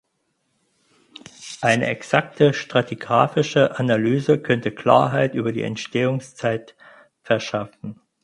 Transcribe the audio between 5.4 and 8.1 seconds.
die Entstehungszeit verschaffen.